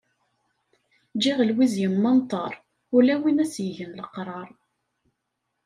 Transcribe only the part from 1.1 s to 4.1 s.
Ǧǧiɣ lwiz yemmenṭar, ula win as-yegan